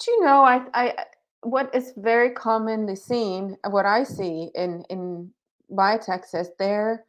[0.01, 0.43] do you know?
[0.43, 0.95] I, I
[1.43, 5.31] what is very commonly seen, what I see in in
[5.71, 7.05] biotechs is their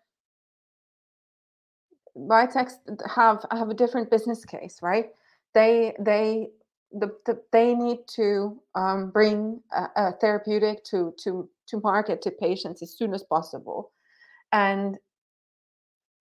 [2.16, 2.74] biotechs
[3.16, 5.10] have have a different business case, right?
[5.54, 6.50] They they
[6.92, 12.32] the, the, they need to um, bring a, a, therapeutic to to to market to
[12.32, 13.92] patients as soon as possible.
[14.52, 14.98] And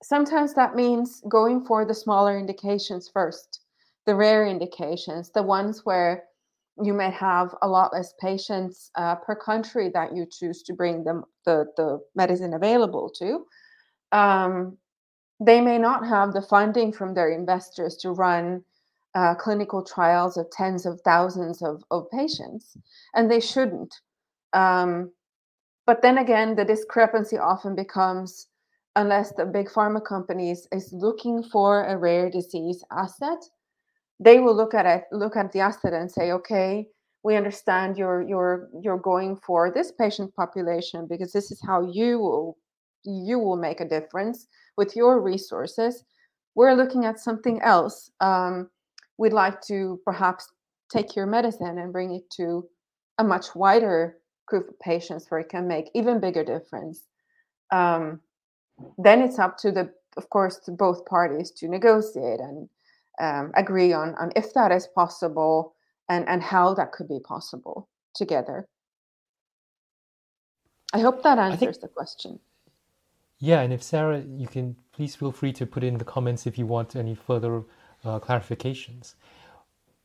[0.02, 3.60] sometimes that means going for the smaller indications first
[4.06, 6.24] the rare indications the ones where
[6.82, 11.04] you may have a lot less patients uh, per country that you choose to bring
[11.04, 13.44] them the, the medicine available to.
[14.12, 14.78] Um,
[15.40, 18.64] they may not have the funding from their investors to run
[19.14, 22.76] uh, clinical trials of tens of thousands of, of patients,
[23.14, 23.94] and they shouldn't.
[24.52, 25.12] Um,
[25.86, 28.48] but then again, the discrepancy often becomes
[28.96, 33.38] unless the big pharma companies is looking for a rare disease asset,
[34.20, 36.86] they will look at it, look at the asset and say, okay,
[37.22, 42.18] we understand you're you're you're going for this patient population because this is how you
[42.18, 42.56] will
[43.04, 46.04] you will make a difference with your resources.
[46.54, 48.10] We're looking at something else.
[48.20, 48.68] Um,
[49.18, 50.48] we'd like to perhaps
[50.90, 52.66] take your medicine and bring it to
[53.18, 57.02] a much wider group of patients where it can make even bigger difference.
[57.70, 58.20] Um,
[58.96, 62.68] then it's up to the of course to both parties to negotiate and
[63.20, 65.74] um, agree on, on if that is possible
[66.08, 68.66] and, and how that could be possible together.
[70.92, 72.40] I hope that answers think, the question.
[73.38, 76.58] Yeah and if sarah you can please feel free to put in the comments if
[76.58, 77.62] you want any further
[78.04, 79.14] uh, clarifications.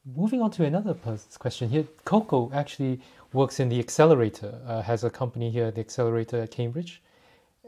[0.05, 0.95] Moving on to another
[1.39, 2.99] question here, Coco actually
[3.31, 7.01] works in the accelerator, uh, has a company here, the accelerator at Cambridge,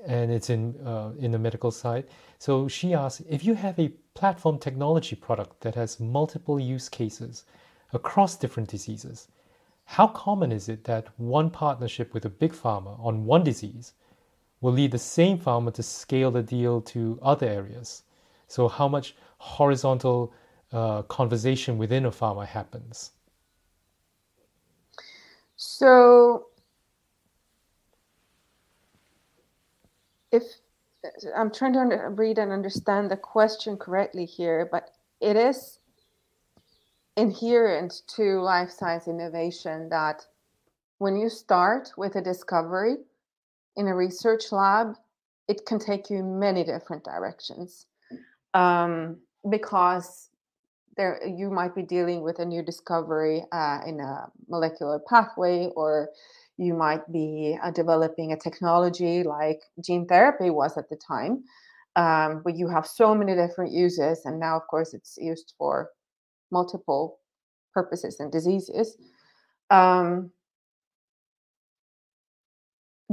[0.05, 2.05] and it's in uh, in the medical side.
[2.37, 7.45] So she asks if you have a platform technology product that has multiple use cases
[7.93, 9.29] across different diseases,
[9.85, 13.93] how common is it that one partnership with a big pharma on one disease
[14.61, 18.03] will lead the same pharma to scale the deal to other areas?
[18.47, 20.33] So how much horizontal
[20.71, 23.11] uh, conversation within a pharma happens?
[25.55, 26.47] So,
[30.31, 30.43] if
[31.35, 35.79] I'm trying to read and understand the question correctly here, but it is
[37.15, 40.25] inherent to life science innovation that
[40.97, 42.97] when you start with a discovery
[43.77, 44.95] in a research lab,
[45.47, 47.85] it can take you many different directions
[48.55, 49.17] um,
[49.49, 50.29] because
[50.97, 56.09] there you might be dealing with a new discovery uh, in a molecular pathway or
[56.57, 61.43] you might be uh, developing a technology like gene therapy was at the time
[61.97, 65.89] um, but you have so many different uses and now of course it's used for
[66.49, 67.19] multiple
[67.73, 68.95] purposes and diseases
[69.69, 70.31] um,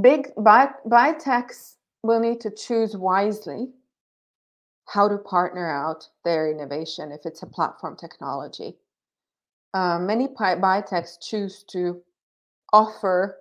[0.00, 1.74] big bi- biotechs
[2.05, 3.66] will need to choose wisely
[4.92, 8.76] how to partner out their innovation if it's a platform technology.
[9.72, 12.02] Uh, many biotechs choose to
[12.74, 13.38] offer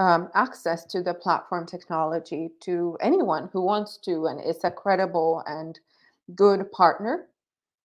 [0.00, 5.44] um, access to the platform technology to anyone who wants to and is a credible
[5.46, 5.78] and
[6.34, 7.28] good partner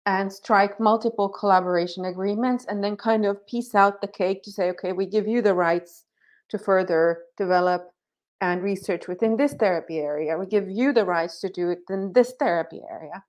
[0.05, 4.69] and strike multiple collaboration agreements and then kind of piece out the cake to say
[4.69, 6.05] okay we give you the rights
[6.47, 7.94] to further develop
[8.41, 10.37] and research within this therapy area.
[10.37, 13.23] We give you the rights to do it in this therapy area.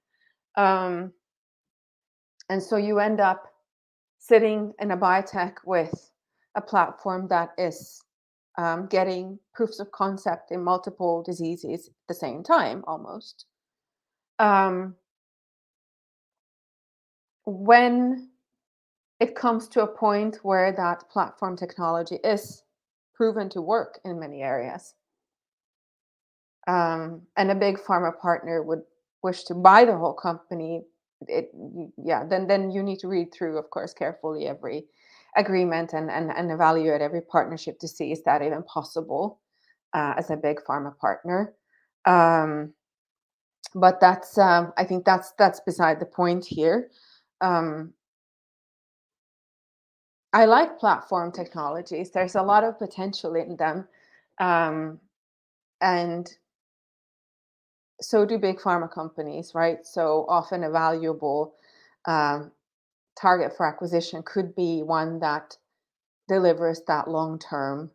[0.56, 1.12] Um,
[2.48, 3.52] and so you end up
[4.18, 6.10] sitting in a biotech with
[6.54, 8.02] a platform that is
[8.58, 13.46] um, getting proofs of concept in multiple diseases at the same time almost.
[14.38, 14.94] Um,
[17.44, 18.30] when
[19.20, 22.62] it comes to a point where that platform technology is
[23.16, 24.94] proven to work in many areas,
[26.66, 28.82] um, and a big pharma partner would
[29.22, 30.84] wish to buy the whole company,
[31.28, 31.50] it
[31.96, 34.86] yeah, then then you need to read through, of course, carefully every
[35.36, 39.40] agreement and and, and evaluate every partnership to see is that even possible
[39.94, 41.54] uh, as a big pharma partner.
[42.04, 42.74] Um,
[43.74, 46.90] but that's um, I think that's that's beside the point here.
[47.40, 47.92] Um,
[50.32, 52.10] I like platform technologies.
[52.10, 53.88] There's a lot of potential in them,
[54.38, 55.00] um,
[55.80, 56.28] and
[58.00, 59.78] so do big pharma companies, right?
[59.86, 61.54] So often a valuable
[62.04, 62.52] um,
[63.18, 65.56] target for acquisition could be one that
[66.28, 67.90] delivers that long term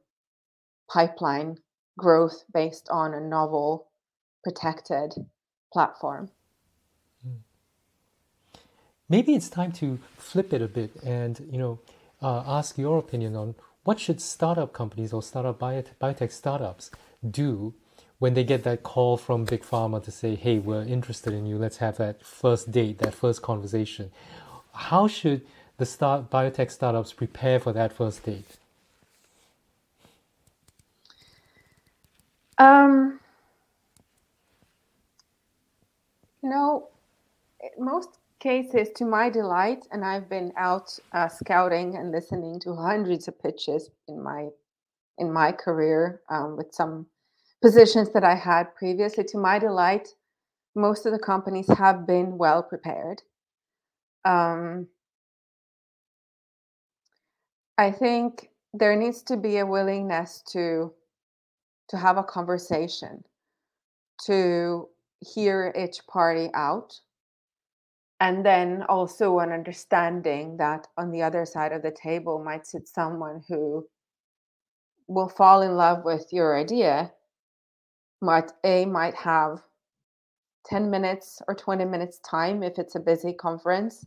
[0.92, 1.58] pipeline
[1.98, 3.88] growth based on a novel,
[4.44, 5.14] protected
[5.72, 6.30] platform.
[7.24, 7.36] Hmm.
[9.10, 11.80] Maybe it's time to flip it a bit and you know
[12.22, 16.92] uh, ask your opinion on what should startup companies or startup biotech, biotech startups
[17.28, 17.74] do
[18.20, 21.58] when they get that call from big pharma to say, "Hey, we're interested in you.
[21.58, 24.12] Let's have that first date, that first conversation."
[24.74, 25.46] How should
[25.78, 28.58] the start biotech startups prepare for that first date?
[32.60, 33.20] Um,
[36.44, 36.90] you know,
[37.80, 38.10] most
[38.42, 43.42] cases, to my delight, and I've been out uh, scouting and listening to hundreds of
[43.42, 44.50] pitches in my
[45.18, 47.06] in my career um, with some
[47.62, 49.24] positions that I had previously.
[49.26, 50.10] To my delight,
[50.76, 53.22] most of the companies have been well prepared.
[54.26, 54.88] Um,
[57.78, 60.94] I think there needs to be a willingness to
[61.90, 63.24] to have a conversation,
[64.26, 64.88] to
[65.20, 67.00] hear each party out,
[68.22, 72.88] and then also an understanding that on the other side of the table might sit
[72.88, 73.86] someone who
[75.08, 77.12] will fall in love with your idea
[78.22, 79.64] might a might have
[80.68, 84.06] 10 minutes or 20 minutes time if it's a busy conference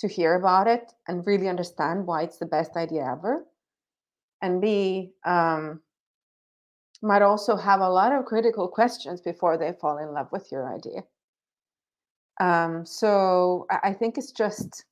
[0.00, 3.46] to hear about it and really understand why it's the best idea ever.
[4.42, 5.80] And b um,
[7.00, 10.74] might also have a lot of critical questions before they fall in love with your
[10.74, 11.04] idea
[12.40, 14.84] um, so i think it's just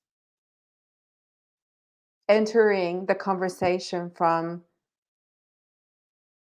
[2.28, 4.62] entering the conversation from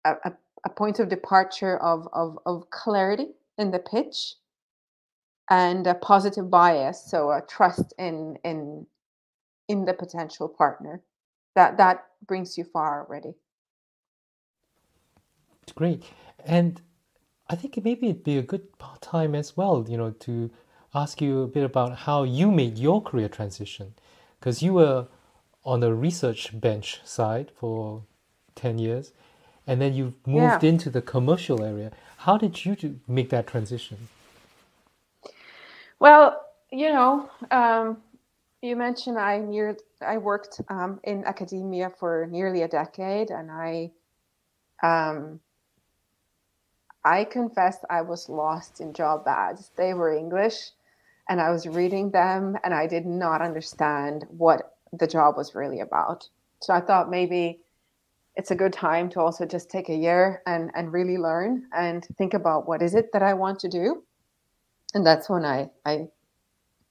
[0.05, 0.33] a, a
[0.65, 3.29] a point of departure of, of, of clarity
[3.59, 4.35] in the pitch
[5.51, 8.87] and a positive bias so a trust in in
[9.69, 11.03] in the potential partner.
[11.55, 13.35] That that brings you far already.
[15.75, 16.05] Great.
[16.45, 16.81] And
[17.51, 18.67] i think maybe it'd be a good
[19.03, 20.51] time as well you know to
[20.95, 23.95] ask you a bit about how you made your career transition
[24.39, 25.07] because you were
[25.65, 28.03] on the research bench side for
[28.55, 29.13] 10 years
[29.67, 30.69] and then you moved yeah.
[30.69, 31.91] into the commercial area.
[32.19, 34.09] How did you make that transition?
[35.99, 37.99] Well, you know, um,
[38.61, 43.91] you mentioned I near I worked um, in academia for nearly a decade, and I,
[44.83, 45.41] um,
[47.05, 49.71] I confess I was lost in job ads.
[49.77, 50.71] They were English,
[51.29, 55.81] and I was reading them, and I did not understand what the job was really
[55.81, 56.29] about.
[56.61, 57.61] So I thought maybe
[58.37, 62.05] it's a good time to also just take a year and and really learn and
[62.19, 64.03] think about what is it that I want to do.
[64.93, 66.09] And that's when I I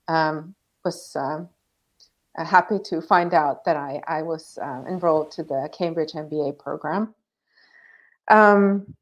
[0.07, 1.49] um, was um,
[2.37, 6.57] uh, happy to find out that I I was uh, enrolled to the Cambridge MBA
[6.59, 7.13] program.
[8.29, 8.95] Um,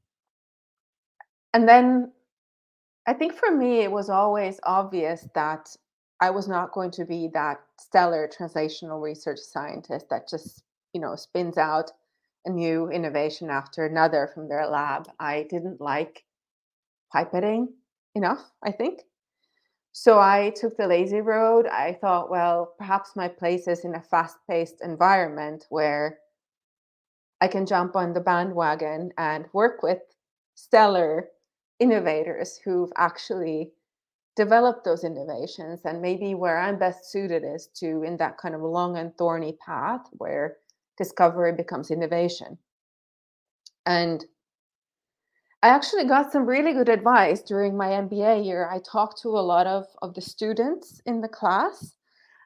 [1.54, 2.12] and then
[3.08, 5.76] I think for me it was always obvious that
[6.20, 11.16] I was not going to be that stellar translational research scientist that just you know
[11.16, 11.92] spins out
[12.46, 15.10] a new innovation after another from their lab.
[15.20, 16.24] I didn't like
[17.14, 17.68] pipetting
[18.16, 19.02] enough, I think.
[19.94, 21.67] So I took the lazy road.
[21.67, 26.19] I thought, well, perhaps my place is in a fast paced environment where
[27.42, 30.00] I can jump on the bandwagon and work with
[30.56, 31.28] stellar
[31.82, 33.71] innovators who've actually
[34.36, 35.82] developed those innovations.
[35.84, 39.58] And maybe where I'm best suited is to, in that kind of long and thorny
[39.65, 40.58] path where
[40.98, 42.58] discovery becomes innovation.
[43.86, 44.23] And
[45.63, 48.69] I actually got some really good advice during my MBA year.
[48.71, 51.96] I talked to a lot of, of the students in the class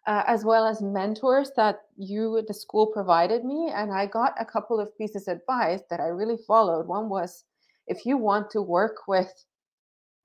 [0.08, 3.72] uh, as well as mentors that you, the school, provided me.
[3.74, 6.88] And I got a couple of pieces of advice that I really followed.
[6.88, 7.44] One was
[7.88, 9.32] if you want to work with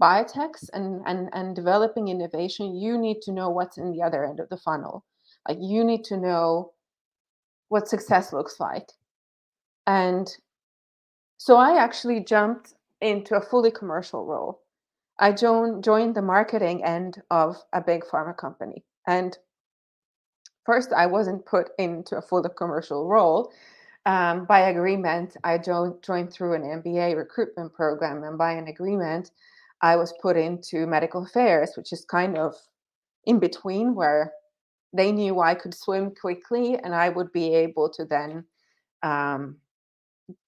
[0.00, 4.40] biotechs and, and, and developing innovation, you need to know what's in the other end
[4.40, 5.04] of the funnel.
[5.48, 6.72] Like you need to know
[7.68, 8.88] what success looks like.
[9.86, 10.28] And
[11.38, 14.60] so I actually jumped into a fully commercial role.
[15.18, 18.84] I joined, joined the marketing end of a big pharma company.
[19.06, 19.36] And
[20.64, 23.52] first, I wasn't put into a fully commercial role.
[24.06, 28.24] Um, by agreement, I joined, through an MBA recruitment program.
[28.24, 29.30] And by an agreement,
[29.82, 32.54] I was put into medical affairs, which is kind of
[33.26, 34.32] in between where
[34.92, 38.44] they knew I could swim quickly and I would be able to then
[39.02, 39.56] um,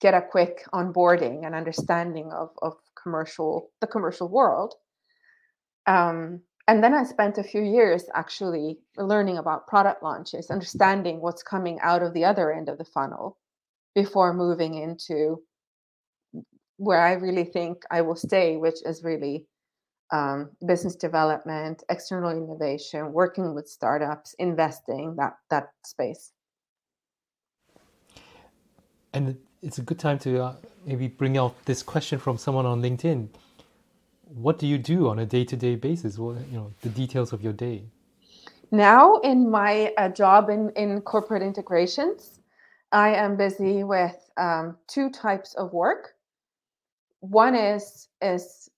[0.00, 4.74] get a quick onboarding and understanding of, of commercial the commercial world.
[5.86, 11.42] Um, and then I spent a few years actually learning about product launches, understanding what's
[11.42, 13.36] coming out of the other end of the funnel
[13.94, 15.42] before moving into
[16.76, 19.46] where I really think I will stay, which is really
[20.12, 26.32] um, business development, external innovation, working with startups, investing that that space.
[29.14, 30.54] And it's a good time to uh,
[30.86, 33.28] maybe bring out this question from someone on LinkedIn.
[34.24, 36.18] What do you do on a day-to-day basis?
[36.18, 37.84] What you know, the details of your day.
[38.70, 42.40] Now, in my uh, job in in corporate integrations,
[42.92, 46.14] I am busy with um, two types of work.
[47.20, 48.70] One is is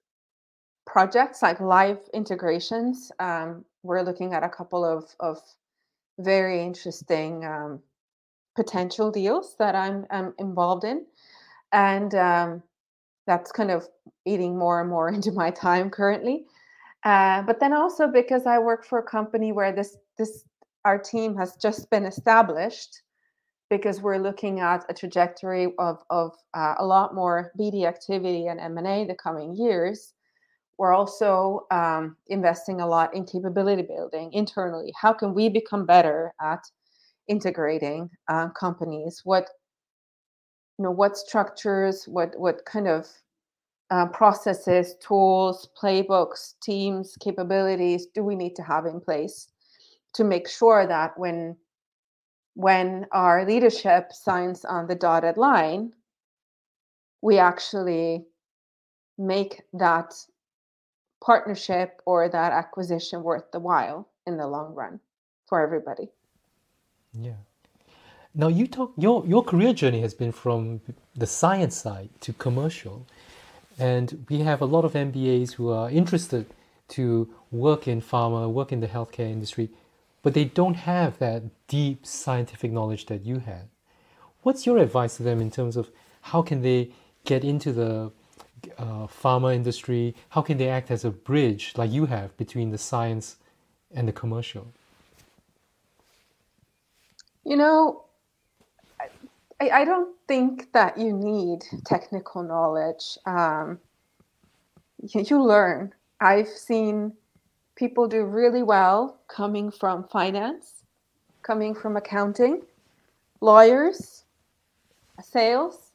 [0.86, 3.10] projects like live integrations.
[3.18, 5.40] Um, we're looking at a couple of, of
[6.18, 7.80] very interesting um,
[8.54, 11.04] potential deals that I'm, I'm involved in.
[11.72, 12.62] And um,
[13.26, 13.88] that's kind of
[14.24, 16.46] eating more and more into my time currently.
[17.04, 20.44] Uh, but then also because I work for a company where this this
[20.86, 23.02] our team has just been established,
[23.70, 28.60] because we're looking at a trajectory of of uh, a lot more BD activity and
[28.60, 30.12] M and A the coming years.
[30.78, 34.92] We're also um, investing a lot in capability building internally.
[35.00, 36.64] How can we become better at
[37.28, 39.20] integrating uh, companies?
[39.24, 39.48] What
[40.78, 43.06] you know, what structures, what what kind of
[43.90, 49.48] uh, processes, tools, playbooks, teams, capabilities do we need to have in place
[50.14, 51.56] to make sure that when
[52.54, 55.92] when our leadership signs on the dotted line,
[57.20, 58.24] we actually
[59.18, 60.14] make that
[61.24, 65.00] partnership or that acquisition worth the while in the long run
[65.46, 66.08] for everybody.
[67.12, 67.40] Yeah.
[68.34, 70.80] Now you talk your your career journey has been from
[71.14, 73.06] the science side to commercial,
[73.78, 76.46] and we have a lot of MBAs who are interested
[76.88, 79.70] to work in pharma, work in the healthcare industry,
[80.24, 83.68] but they don't have that deep scientific knowledge that you had.
[84.42, 85.90] What's your advice to them in terms of
[86.22, 86.90] how can they
[87.24, 88.10] get into the
[88.78, 90.14] uh, pharma industry?
[90.30, 93.36] How can they act as a bridge, like you have, between the science
[93.94, 94.72] and the commercial?
[97.44, 98.04] You know,
[99.60, 103.18] I, I don't think that you need technical knowledge.
[103.26, 103.78] Um,
[105.02, 105.92] you, you learn.
[106.18, 107.12] I've seen
[107.76, 110.84] people do really well coming from finance,
[111.42, 112.62] coming from accounting,
[113.40, 114.24] lawyers,
[115.22, 115.90] sales.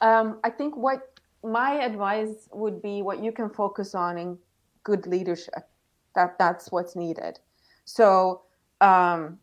[0.00, 4.38] Um, I think what my advice would be what you can focus on in
[4.84, 5.68] good leadership.
[6.14, 7.38] That that's what's needed.
[7.84, 8.42] So
[8.80, 9.38] um,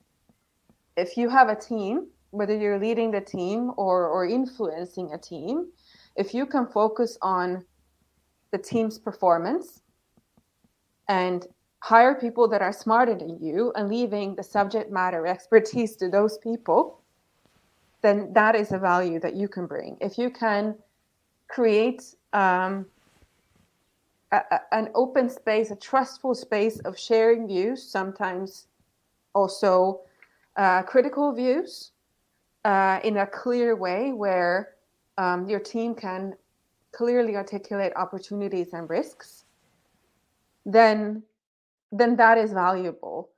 [0.95, 5.67] if you have a team, whether you're leading the team or or influencing a team,
[6.15, 7.65] if you can focus on
[8.51, 9.81] the team's performance
[11.07, 11.47] and
[11.79, 16.37] hire people that are smarter than you and leaving the subject matter expertise to those
[16.39, 17.01] people,
[18.01, 19.97] then that is a value that you can bring.
[20.01, 20.75] If you can
[21.47, 22.03] create
[22.33, 22.85] um,
[24.31, 28.67] a, a, an open space, a trustful space of sharing views, sometimes
[29.33, 30.01] also
[30.57, 31.91] uh, critical views
[32.65, 34.73] uh, in a clear way where
[35.17, 36.33] um, your team can
[36.91, 39.45] clearly articulate opportunities and risks,
[40.67, 41.23] then
[41.93, 43.29] then that is valuable.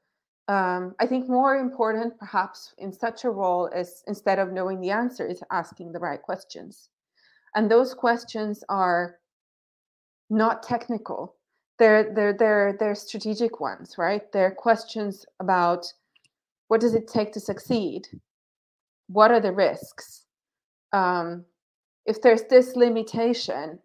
[0.48, 4.90] Um, I think more important, perhaps, in such a role is instead of knowing the
[4.90, 6.90] answer, is asking the right questions.
[7.54, 9.20] And those questions are
[10.32, 11.36] not technical.
[11.78, 14.24] They're they're they're they're strategic ones, right?
[14.34, 15.86] They're questions about
[16.68, 18.08] what does it take to succeed?
[19.08, 20.26] What are the risks?
[20.94, 21.46] Um,
[22.08, 23.80] if there's this limitation,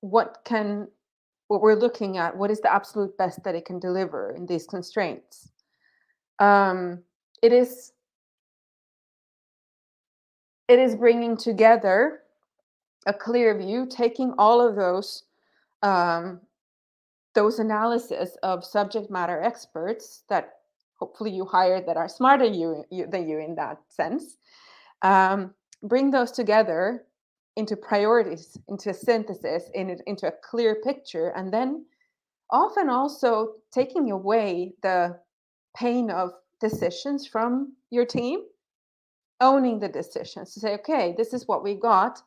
[0.00, 0.88] what can
[1.52, 4.66] what we're looking at, what is the absolute best that it can deliver in these
[4.66, 5.52] constraints?
[6.42, 7.02] um,
[7.42, 7.92] it is
[10.68, 12.20] it is bringing together
[13.06, 15.24] a clear view, taking all of those
[15.82, 16.40] um,
[17.34, 20.54] those analysis of subject matter experts that
[20.98, 24.36] hopefully you hire that are smarter you, you than you in that sense.
[25.02, 27.04] Um, bring those together
[27.56, 31.84] into priorities, into a synthesis, in, into a clear picture, and then
[32.50, 35.18] often also taking away the
[35.76, 36.30] pain of
[36.60, 38.40] decisions from your team,
[39.40, 42.22] owning the decisions to say, okay, this is what we got.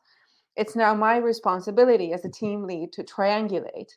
[0.56, 3.92] It's now my responsibility as a team lead to triangulate,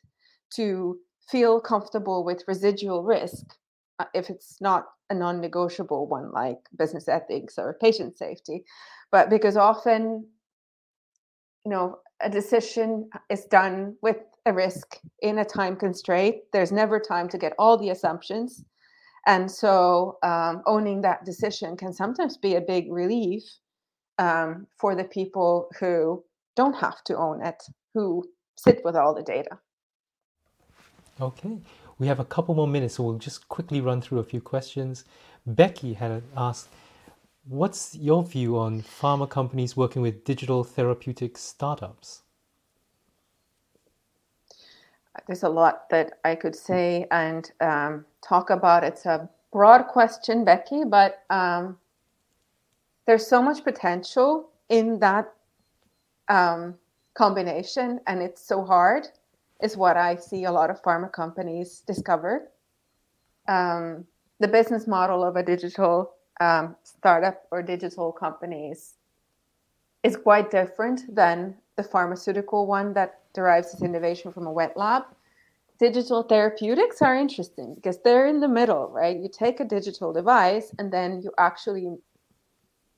[0.54, 0.98] to
[1.30, 3.44] feel comfortable with residual risk
[3.98, 8.64] uh, if it's not a non negotiable one like business ethics or patient safety.
[9.12, 10.26] But because often
[11.64, 16.36] you know a decision is done with a risk in a time constraint.
[16.52, 18.64] There's never time to get all the assumptions.
[19.26, 23.42] And so um, owning that decision can sometimes be a big relief
[24.18, 26.24] um, for the people who
[26.56, 27.62] don't have to own it
[27.94, 28.24] who
[28.56, 29.58] sit with all the data.
[31.20, 31.58] Okay.
[31.98, 35.04] We have a couple more minutes so we'll just quickly run through a few questions.
[35.46, 36.68] Becky had asked
[37.50, 42.22] What's your view on pharma companies working with digital therapeutic startups?
[45.26, 48.84] There's a lot that I could say and um, talk about.
[48.84, 51.76] It's a broad question, Becky, but um,
[53.06, 55.32] there's so much potential in that
[56.28, 56.76] um,
[57.14, 59.08] combination, and it's so hard,
[59.60, 62.48] is what I see a lot of pharma companies discover.
[63.48, 64.06] Um,
[64.38, 68.94] the business model of a digital um, startup or digital companies
[70.02, 75.04] is quite different than the pharmaceutical one that derives its innovation from a wet lab.
[75.78, 79.16] Digital therapeutics are interesting because they're in the middle, right?
[79.16, 81.96] You take a digital device and then you actually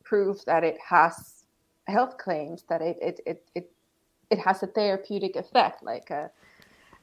[0.05, 1.45] prove that it has
[1.87, 3.71] health claims, that it it it it,
[4.31, 5.83] it has a therapeutic effect.
[5.83, 6.31] Like a,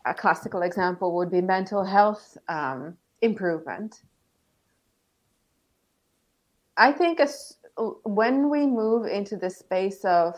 [0.06, 4.02] a classical example would be mental health um, improvement.
[6.80, 7.58] I think as,
[8.06, 10.36] when we move into the space of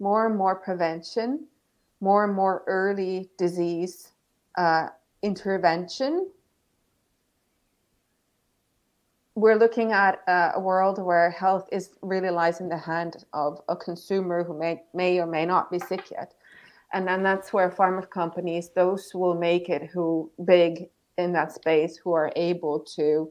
[0.00, 1.46] more and more prevention,
[2.00, 4.10] more and more early disease
[4.58, 4.88] uh,
[5.22, 6.28] intervention,
[9.36, 13.76] we're looking at a world where health is really lies in the hand of a
[13.76, 16.34] consumer who may, may or may not be sick yet.
[16.92, 21.52] And then that's where pharma companies, those who will make it who big in that
[21.52, 23.30] space, who are able to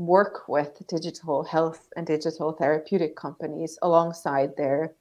[0.00, 4.92] work with digital health and digital therapeutic companies alongside their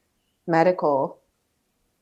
[0.45, 1.17] medical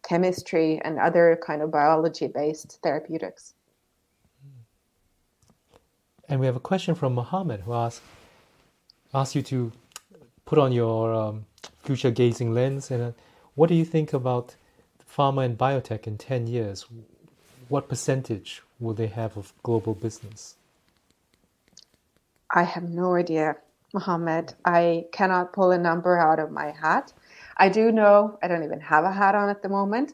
[0.07, 3.53] chemistry and other kind of biology based therapeutics.
[6.27, 8.01] And we have a question from Mohammed who asks,
[9.13, 9.71] asks you to
[10.45, 11.45] put on your um,
[11.83, 13.11] future gazing lens and uh,
[13.53, 14.55] what do you think about
[15.07, 16.85] pharma and biotech in 10 years?
[17.69, 20.55] What percentage will they have of global business?
[22.51, 23.57] I have no idea,
[23.93, 24.53] Mohammed.
[24.65, 27.13] I cannot pull a number out of my hat.
[27.57, 30.13] I do know, I don't even have a hat on at the moment.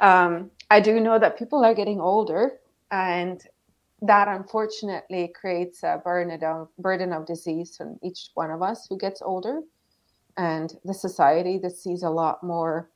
[0.00, 2.58] Um, I do know that people are getting older,
[2.90, 3.42] and
[4.02, 8.96] that unfortunately creates a burden of, burden of disease on each one of us who
[8.96, 9.60] gets older.
[10.36, 12.88] And the society that sees a lot more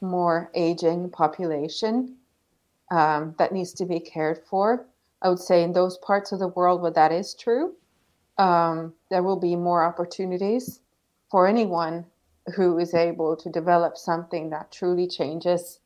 [0.00, 2.16] more aging population
[2.90, 4.86] um, that needs to be cared for.
[5.22, 7.74] I would say in those parts of the world where that is true,
[8.38, 10.80] um, there will be more opportunities
[11.30, 12.06] for anyone
[12.56, 15.80] who is able to develop something that truly changes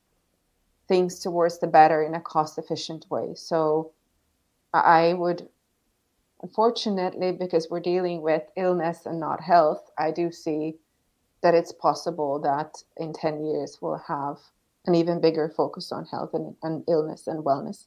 [0.86, 3.34] things towards the better in a cost efficient way.
[3.34, 3.92] So
[4.72, 5.48] I would,
[6.42, 10.76] unfortunately, because we're dealing with illness and not health, I do see
[11.42, 14.38] that it's possible that in 10 years we'll have
[14.86, 17.86] an even bigger focus on health and, and illness and wellness.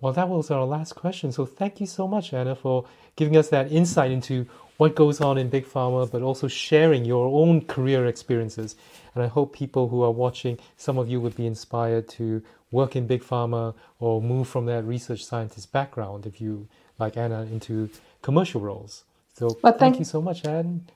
[0.00, 1.32] Well, that was our last question.
[1.32, 2.84] So thank you so much, Anna, for
[3.16, 4.46] giving us that insight into
[4.76, 8.76] what goes on in Big Pharma, but also sharing your own career experiences.
[9.14, 12.94] And I hope people who are watching, some of you would be inspired to work
[12.94, 16.68] in Big Pharma or move from that research scientist background, if you,
[17.00, 17.90] like Anna, into
[18.22, 19.02] commercial roles.
[19.34, 20.86] So well, thank, thank you so much, Anne.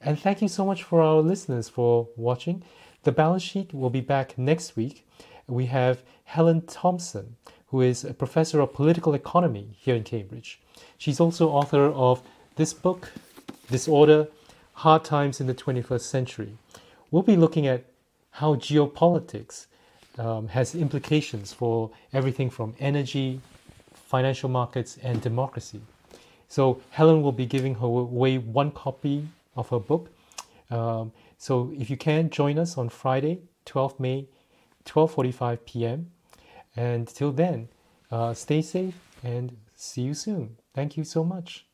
[0.00, 2.62] And thank you so much for our listeners for watching.
[3.02, 5.06] The balance sheet will be back next week.
[5.46, 7.36] We have Helen Thompson
[7.74, 10.60] who is a professor of political economy here in Cambridge.
[10.96, 12.22] She's also author of
[12.54, 13.10] this book,
[13.68, 14.28] Disorder
[14.74, 16.56] Hard Times in the 21st Century.
[17.10, 17.82] We'll be looking at
[18.30, 19.66] how geopolitics
[20.18, 23.40] um, has implications for everything from energy,
[23.92, 25.80] financial markets, and democracy.
[26.46, 30.10] So, Helen will be giving her away one copy of her book.
[30.70, 34.28] Um, so, if you can, join us on Friday, 12 May,
[34.84, 36.12] 12:45 p.m.
[36.76, 37.68] And till then,
[38.10, 40.58] uh, stay safe and see you soon.
[40.74, 41.66] Thank you so much.